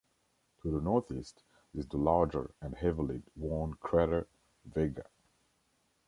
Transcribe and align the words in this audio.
To 0.63 0.71
the 0.71 0.81
northeast 0.81 1.43
is 1.75 1.85
the 1.87 1.97
larger 1.99 2.55
and 2.59 2.75
heavily 2.75 3.21
worn 3.35 3.75
crater 3.75 4.25
Vega. 4.65 5.05